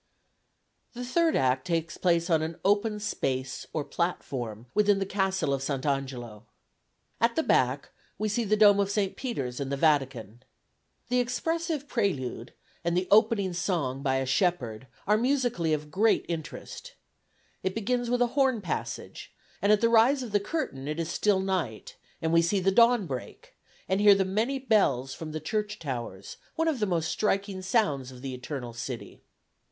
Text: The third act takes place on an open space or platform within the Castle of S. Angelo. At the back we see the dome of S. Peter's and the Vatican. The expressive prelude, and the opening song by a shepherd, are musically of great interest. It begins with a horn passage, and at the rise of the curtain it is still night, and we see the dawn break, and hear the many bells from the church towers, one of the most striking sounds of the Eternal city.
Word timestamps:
The 0.93 1.05
third 1.05 1.35
act 1.35 1.67
takes 1.67 1.95
place 1.99 2.27
on 2.27 2.41
an 2.41 2.57
open 2.65 2.99
space 2.99 3.67
or 3.71 3.83
platform 3.83 4.65
within 4.73 4.97
the 4.97 5.05
Castle 5.05 5.53
of 5.53 5.61
S. 5.61 5.69
Angelo. 5.85 6.47
At 7.19 7.35
the 7.35 7.43
back 7.43 7.91
we 8.17 8.27
see 8.27 8.43
the 8.43 8.57
dome 8.57 8.79
of 8.79 8.87
S. 8.97 9.11
Peter's 9.15 9.59
and 9.59 9.71
the 9.71 9.77
Vatican. 9.77 10.41
The 11.09 11.19
expressive 11.19 11.87
prelude, 11.87 12.51
and 12.83 12.97
the 12.97 13.07
opening 13.11 13.53
song 13.53 14.01
by 14.01 14.15
a 14.15 14.25
shepherd, 14.25 14.87
are 15.05 15.19
musically 15.19 15.71
of 15.71 15.91
great 15.91 16.25
interest. 16.27 16.95
It 17.61 17.75
begins 17.75 18.09
with 18.09 18.23
a 18.23 18.27
horn 18.33 18.59
passage, 18.59 19.31
and 19.61 19.71
at 19.71 19.81
the 19.81 19.87
rise 19.89 20.23
of 20.23 20.31
the 20.31 20.39
curtain 20.39 20.87
it 20.87 20.99
is 20.99 21.09
still 21.11 21.39
night, 21.41 21.95
and 22.23 22.33
we 22.33 22.41
see 22.41 22.59
the 22.59 22.71
dawn 22.71 23.05
break, 23.05 23.53
and 23.87 24.01
hear 24.01 24.15
the 24.15 24.25
many 24.25 24.57
bells 24.57 25.13
from 25.13 25.31
the 25.31 25.39
church 25.39 25.77
towers, 25.77 26.37
one 26.55 26.67
of 26.67 26.79
the 26.79 26.87
most 26.87 27.11
striking 27.11 27.61
sounds 27.61 28.11
of 28.11 28.23
the 28.23 28.33
Eternal 28.33 28.73
city. 28.73 29.21